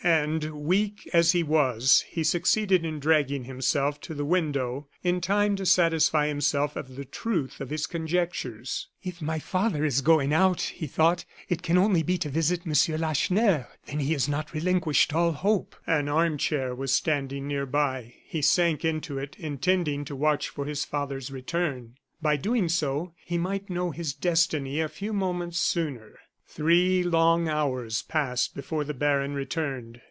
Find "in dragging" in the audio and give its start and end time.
2.83-3.43